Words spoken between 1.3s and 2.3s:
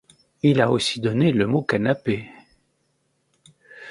le mot canapé.